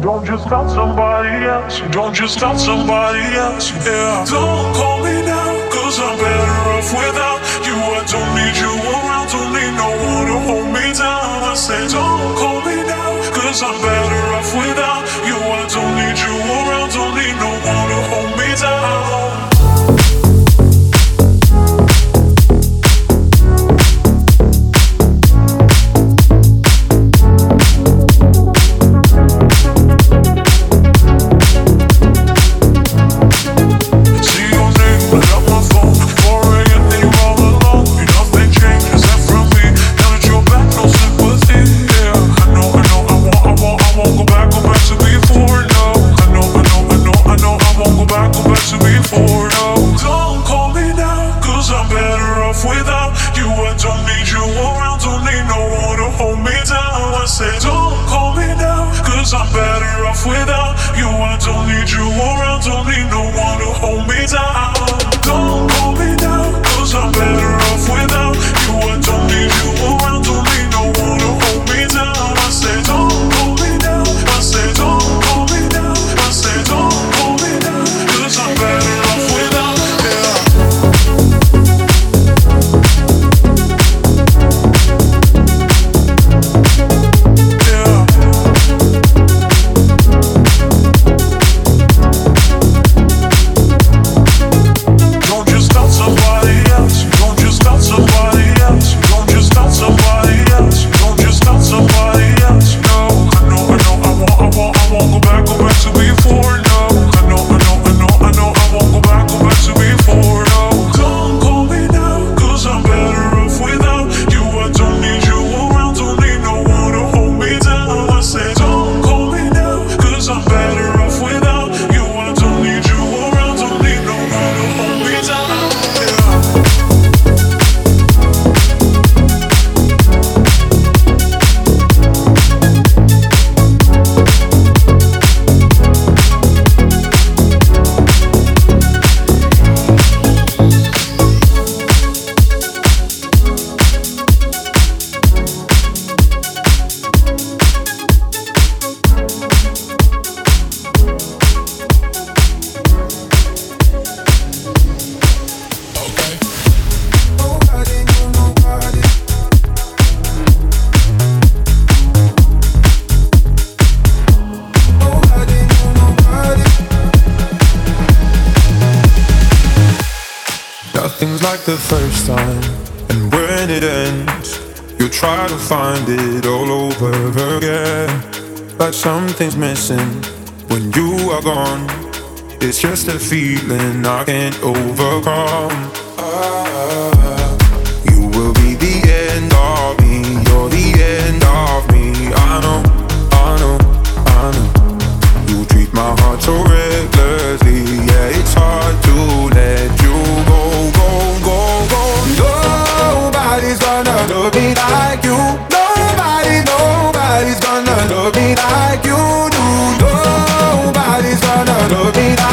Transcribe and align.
don't 0.00 0.24
just 0.24 0.48
got 0.48 0.68
somebody 0.70 1.44
else. 1.44 1.80
Don't 1.90 2.14
just 2.14 2.40
got 2.40 2.56
somebody 2.58 3.24
else. 3.34 3.72
Yeah. 3.86 4.24
Don't 4.28 4.74
call 4.74 4.98
me 5.02 5.22
now, 5.24 5.52
cause 5.70 5.98
I'm 5.98 6.16
better 6.18 6.52
off 6.74 6.90
without 6.92 7.40
you. 7.66 7.76
I 7.76 8.02
don't 8.12 8.30
need 8.38 8.56
you 8.64 8.72
around, 8.92 9.26
don't 9.32 9.52
need 9.56 9.74
no 9.82 9.90
one 10.10 10.26
to 10.30 10.38
hold 10.46 10.68
me 10.76 10.86
down. 10.92 11.42
I 11.50 11.54
say, 11.54 11.88
don't 11.88 12.36
call 12.36 12.60
me 12.66 12.76
now, 12.84 13.10
cause 13.32 13.62
I'm 13.62 13.80
better 13.82 14.03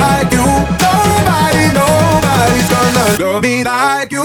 like 0.01 0.31
you. 0.37 0.47
Nobody, 0.85 1.65
nobody's 1.79 2.67
gonna 2.73 3.05
love 3.23 3.43
me 3.43 3.63
like 3.63 4.11
you. 4.11 4.20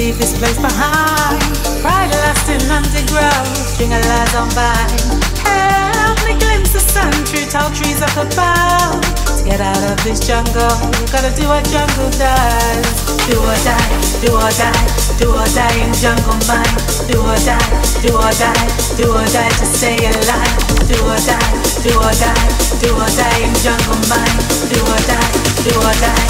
Leave 0.00 0.16
this 0.16 0.32
place 0.40 0.56
behind. 0.56 1.36
Pride 1.84 2.08
lasting 2.24 2.64
underground, 2.72 3.52
string 3.52 3.92
of 3.92 4.00
lies 4.08 4.32
on 4.32 4.48
vine. 4.56 4.96
Help 5.44 6.16
me 6.24 6.32
glimpse 6.40 6.72
the 6.72 6.80
sun 6.80 7.12
through 7.28 7.44
tall 7.52 7.68
trees 7.76 8.00
up 8.00 8.16
above. 8.16 8.96
To 9.36 9.42
get 9.44 9.60
out 9.60 9.84
of 9.92 10.00
this 10.00 10.24
jungle, 10.24 10.72
gotta 11.12 11.28
do 11.36 11.44
what 11.52 11.68
jungle 11.68 12.08
does. 12.16 12.88
Do 13.28 13.36
or 13.44 13.58
die, 13.60 13.88
do 14.24 14.32
or 14.32 14.52
die, 14.56 14.84
do 15.20 15.28
or 15.36 15.48
die 15.52 15.76
in 15.84 15.92
jungle 16.00 16.40
mind. 16.48 16.80
Do 17.04 17.20
or 17.20 17.36
die, 17.44 17.60
do 18.00 18.16
or 18.16 18.32
die, 18.40 18.66
do 18.96 19.04
or 19.12 19.26
die 19.36 19.52
to 19.60 19.66
stay 19.68 20.00
alive. 20.00 20.56
Do 20.88 20.96
or 21.12 21.20
die, 21.28 21.48
do 21.84 21.92
or 22.00 22.14
die, 22.16 22.48
do 22.80 22.88
or 22.96 23.10
die 23.20 23.40
in 23.44 23.52
jungle 23.60 24.00
mind. 24.08 24.40
Do 24.64 24.80
or 24.80 25.00
die, 25.04 25.28
do 25.60 25.72
or 25.76 25.94
die 26.00 26.24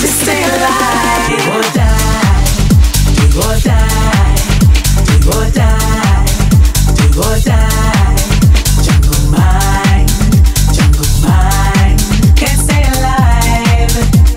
to 0.00 0.08
stay 0.08 0.40
alive. 0.40 1.28
Do 1.28 1.60
or 1.60 1.68
die, 1.76 2.09
Jungle 8.82 9.30
mind, 9.30 10.08
jungle 10.74 11.06
mind, 11.22 12.00
can't 12.36 12.60
stay 12.60 12.82
alive. 12.82 14.29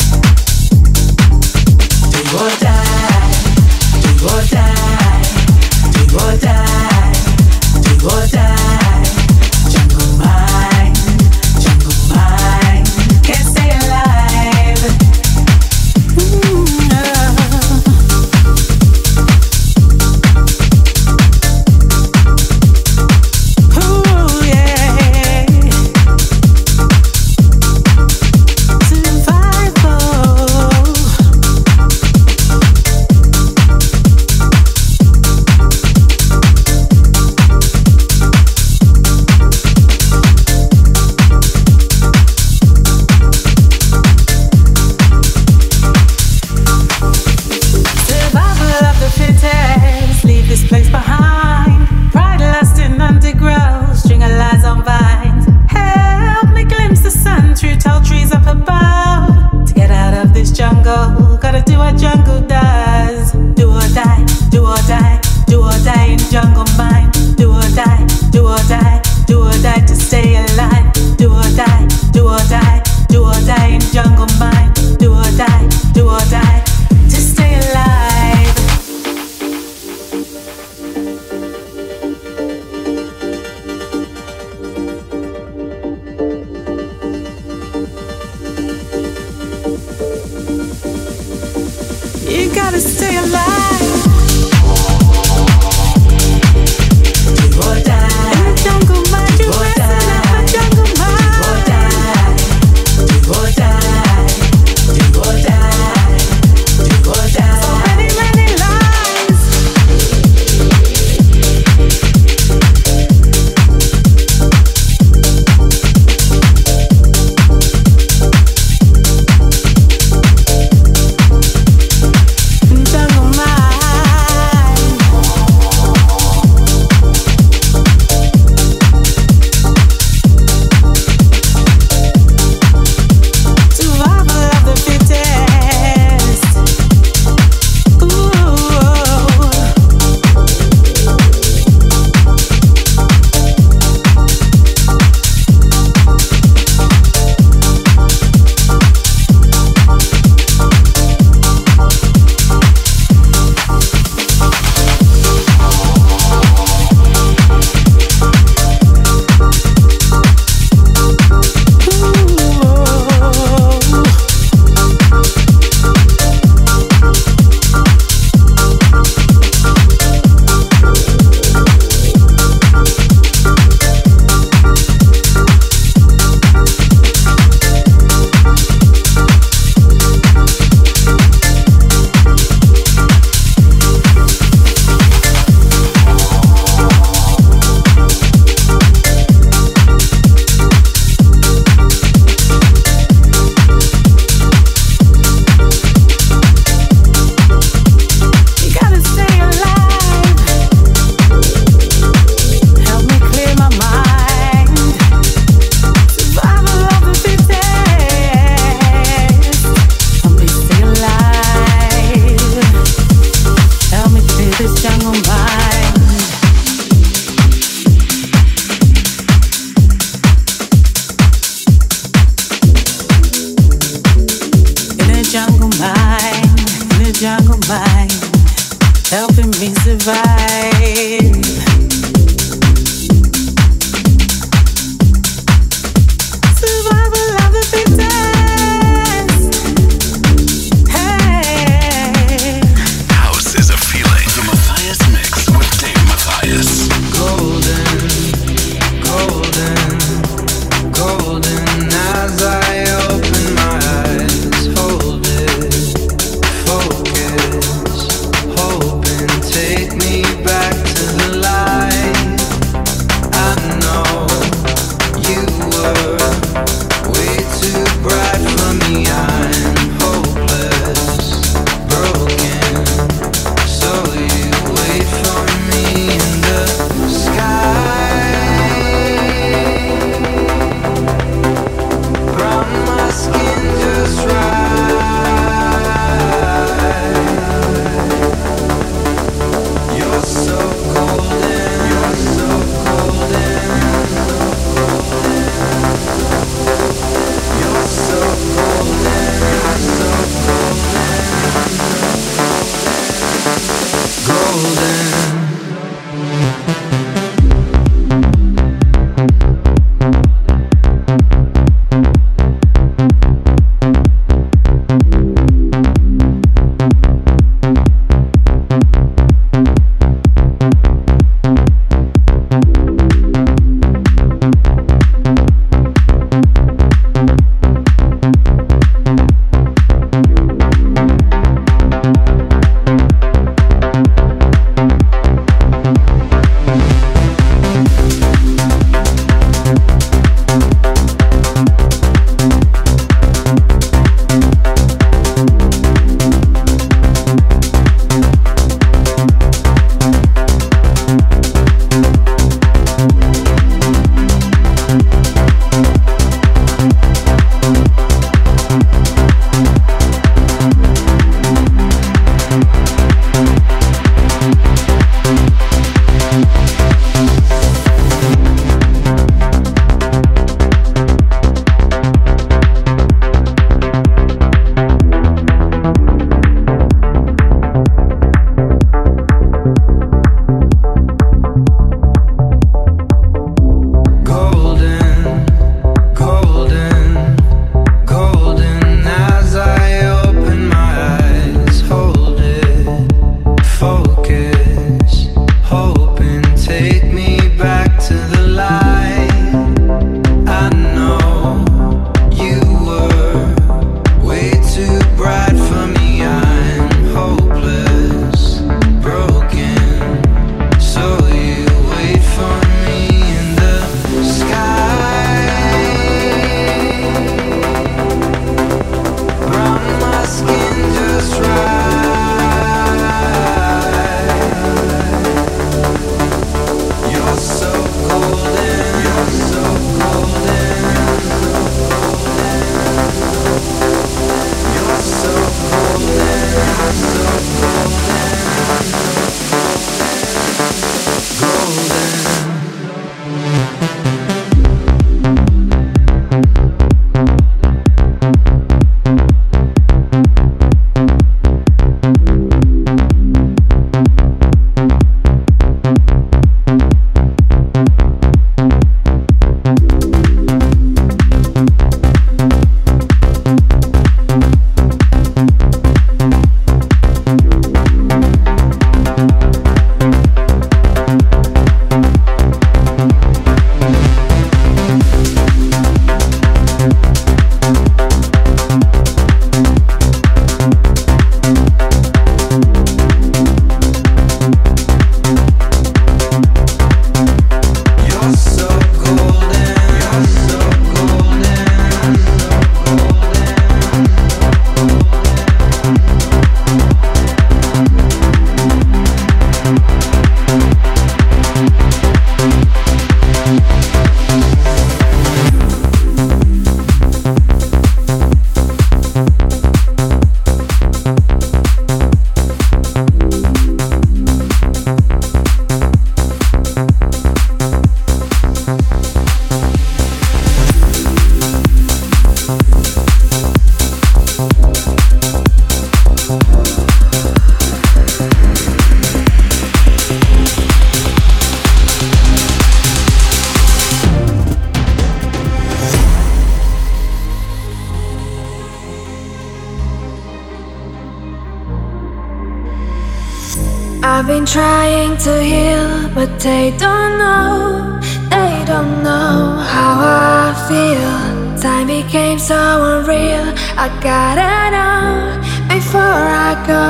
But 546.24 546.40
they 546.40 546.72
don't 546.78 547.18
know, 547.18 548.00
they 548.30 548.64
don't 548.66 549.04
know 549.04 549.60
how 549.60 549.94
I 550.00 550.56
feel. 550.70 551.60
Time 551.62 551.88
became 551.88 552.40
so 552.40 552.56
unreal. 552.56 553.44
I 553.76 553.92
gotta 554.00 554.72
know 554.72 555.36
before 555.68 556.00
I 556.00 556.56
go. 556.64 556.88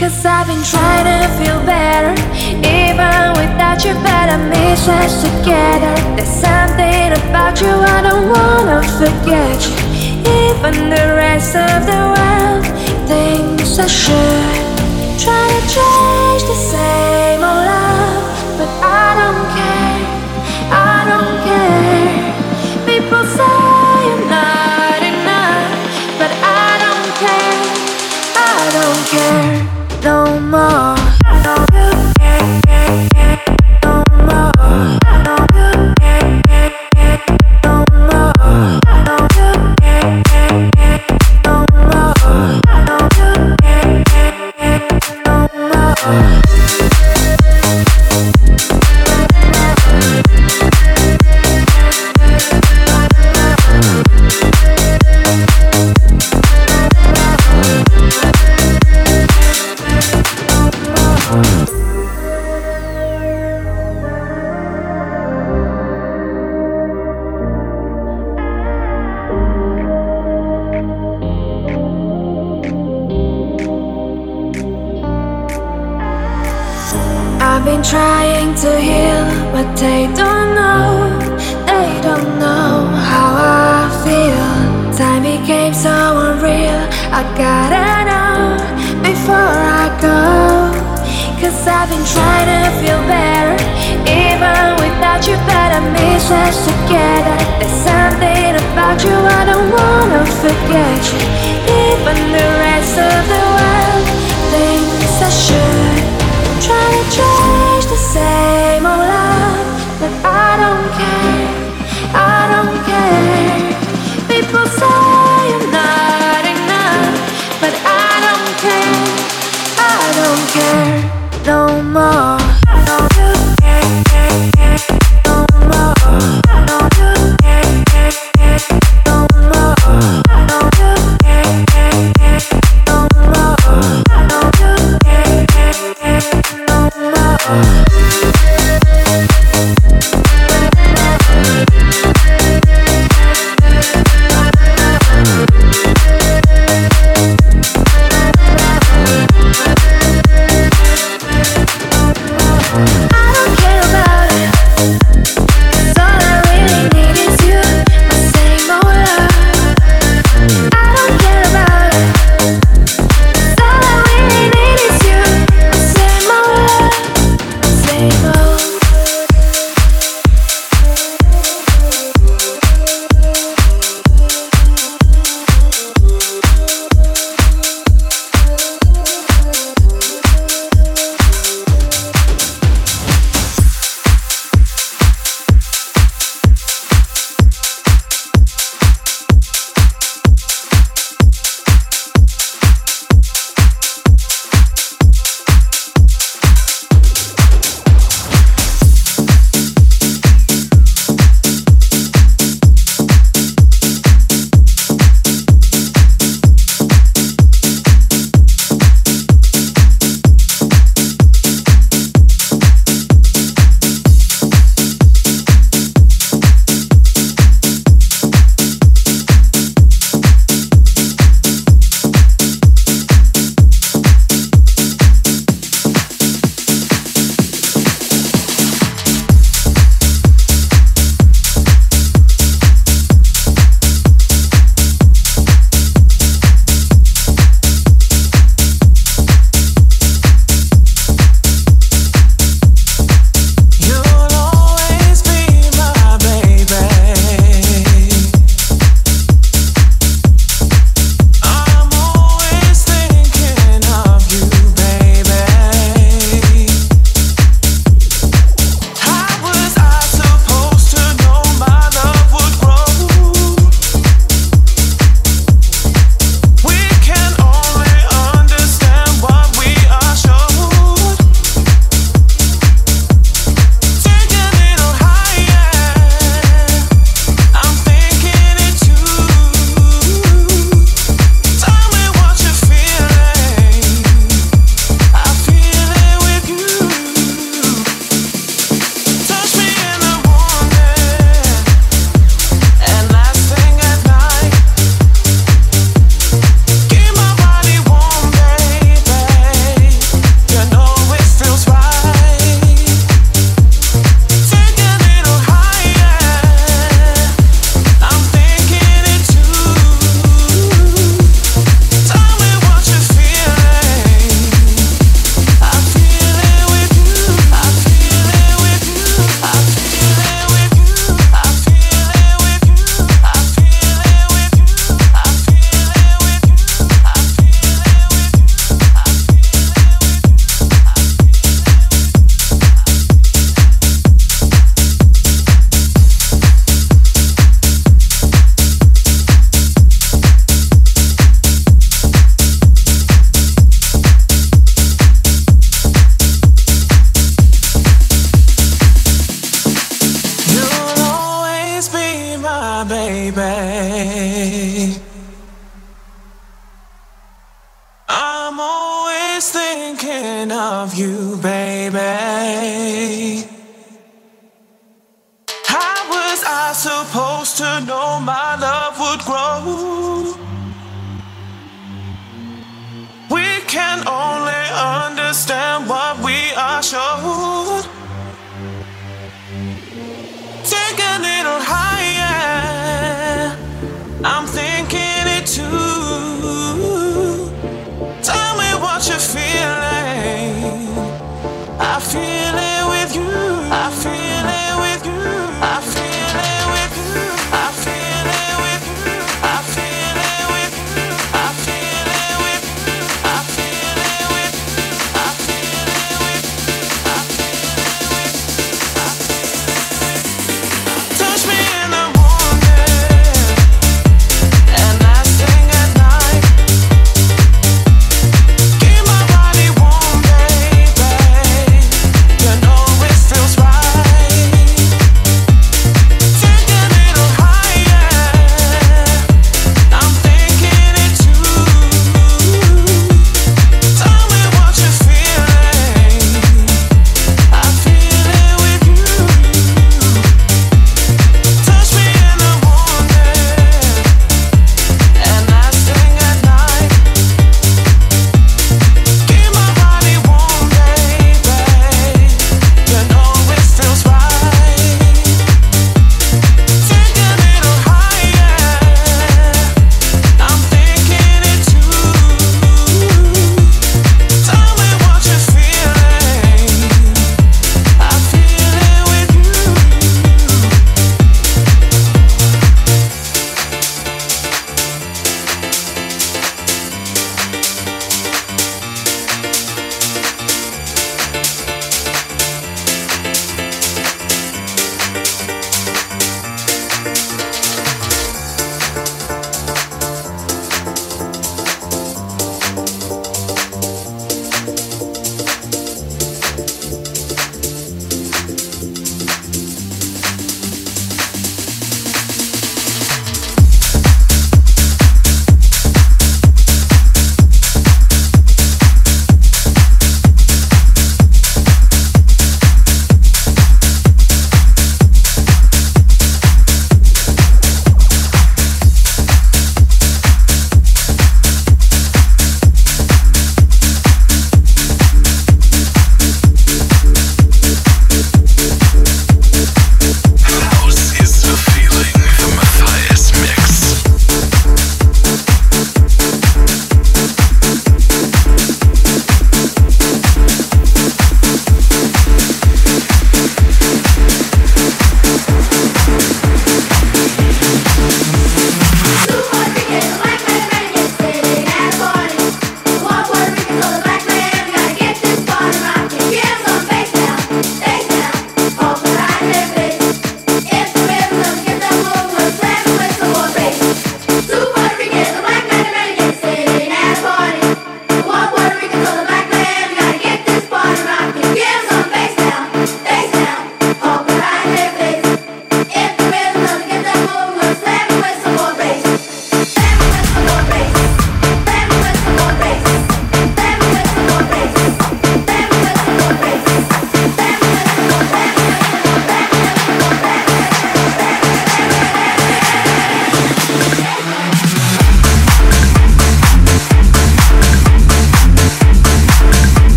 Cause 0.00 0.24
I've 0.24 0.46
been 0.46 0.64
trying 0.64 1.04
to 1.12 1.28
feel 1.36 1.60
better, 1.68 2.14
even 2.64 3.36
without 3.36 3.84
you, 3.84 3.92
but 4.00 4.26
I 4.32 4.38
miss 4.48 4.88
us 4.88 5.20
together. 5.20 5.94
There's 6.16 6.36
something 6.40 7.12
about 7.20 7.60
you 7.60 7.68
I 7.68 8.00
don't 8.00 8.30
wanna 8.32 8.80
forget 8.96 9.58
you. 9.68 9.76
Even 10.40 10.88
the 10.88 11.06
rest 11.20 11.54
of 11.54 11.84
the 11.84 12.00
world 12.16 12.64
thinks 13.06 13.78
I 13.78 13.86
should 13.86 15.20
try 15.20 15.48
to 15.52 15.74
change. 15.74 16.05